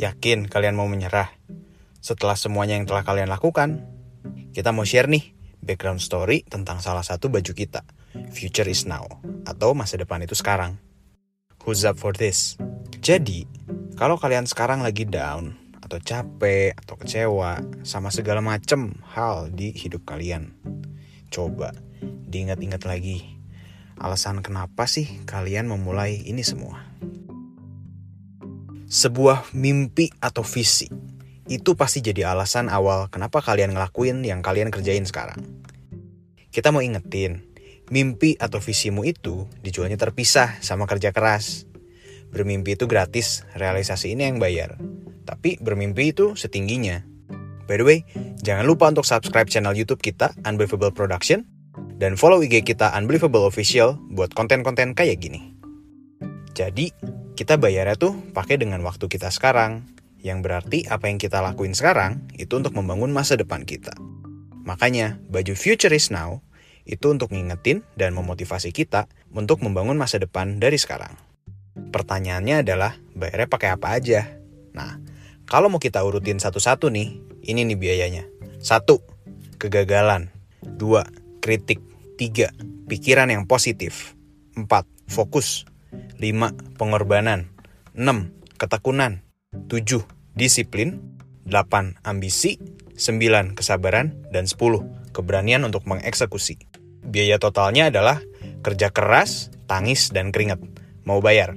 [0.00, 1.28] Yakin kalian mau menyerah?
[2.00, 3.84] Setelah semuanya yang telah kalian lakukan,
[4.56, 7.84] kita mau share nih background story tentang salah satu baju kita,
[8.32, 9.08] Future is Now,
[9.48, 10.76] atau masa depan itu sekarang.
[11.64, 12.60] Who's up for this?
[13.00, 13.48] Jadi,
[13.96, 20.04] kalau kalian sekarang lagi down, atau capek, atau kecewa, sama segala macem hal di hidup
[20.04, 20.52] kalian,
[21.32, 21.72] coba
[22.34, 23.34] diingat-ingat lagi
[23.98, 26.82] alasan kenapa sih kalian memulai ini semua
[28.88, 30.88] sebuah mimpi atau visi.
[31.44, 35.40] Itu pasti jadi alasan awal kenapa kalian ngelakuin yang kalian kerjain sekarang.
[36.48, 37.44] Kita mau ingetin,
[37.92, 41.68] mimpi atau visimu itu dijualnya terpisah sama kerja keras.
[42.32, 44.80] Bermimpi itu gratis, realisasi ini yang bayar.
[45.28, 47.04] Tapi bermimpi itu setingginya.
[47.64, 47.98] By the way,
[48.44, 51.48] jangan lupa untuk subscribe channel YouTube kita, Unbelievable Production,
[51.96, 55.54] dan follow IG kita Unbelievable Official buat konten-konten kayak gini.
[56.52, 56.92] Jadi,
[57.34, 59.90] kita bayarnya tuh pakai dengan waktu kita sekarang,
[60.24, 63.92] yang berarti apa yang kita lakuin sekarang itu untuk membangun masa depan kita.
[64.64, 66.40] Makanya, baju Future Now
[66.88, 71.12] itu untuk ngingetin dan memotivasi kita untuk membangun masa depan dari sekarang.
[71.74, 74.20] Pertanyaannya adalah, bayarnya pakai apa aja?
[74.72, 74.96] Nah,
[75.44, 78.24] kalau mau kita urutin satu-satu nih, ini nih biayanya.
[78.62, 79.02] Satu,
[79.60, 80.32] kegagalan.
[80.64, 81.04] Dua,
[81.44, 81.82] kritik.
[82.14, 82.54] Tiga,
[82.86, 84.14] pikiran yang positif.
[84.54, 85.66] Empat, fokus.
[86.18, 86.78] 5.
[86.78, 87.50] Pengorbanan
[87.96, 88.58] 6.
[88.60, 89.22] Ketekunan
[89.70, 90.06] 7.
[90.34, 91.00] Disiplin
[91.46, 91.98] 8.
[92.04, 92.58] Ambisi
[92.96, 93.58] 9.
[93.58, 95.14] Kesabaran dan 10.
[95.14, 96.58] Keberanian untuk mengeksekusi
[97.06, 98.18] Biaya totalnya adalah
[98.66, 100.58] kerja keras, tangis, dan keringat
[101.06, 101.54] Mau bayar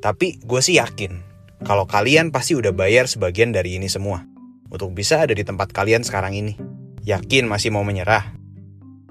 [0.00, 4.28] Tapi gue sih yakin kalau kalian pasti udah bayar sebagian dari ini semua
[4.68, 6.58] untuk bisa ada di tempat kalian sekarang ini.
[7.06, 8.34] Yakin masih mau menyerah?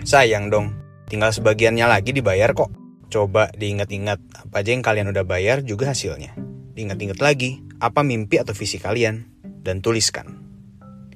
[0.03, 0.75] Sayang dong,
[1.07, 2.67] tinggal sebagiannya lagi dibayar kok.
[3.13, 6.33] Coba diingat-ingat apa aja yang kalian udah bayar juga hasilnya.
[6.73, 9.29] Diingat-ingat lagi apa mimpi atau visi kalian
[9.61, 10.41] dan tuliskan.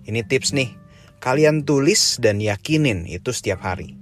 [0.06, 0.78] Ini tips nih,
[1.18, 3.98] kalian tulis dan yakinin itu setiap hari.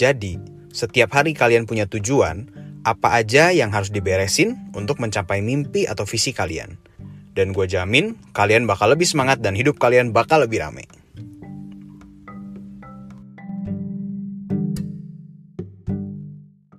[0.00, 0.40] Jadi,
[0.72, 2.48] setiap hari kalian punya tujuan,
[2.88, 6.80] apa aja yang harus diberesin untuk mencapai mimpi atau visi kalian.
[7.36, 10.88] Dan gue jamin kalian bakal lebih semangat dan hidup kalian bakal lebih rame.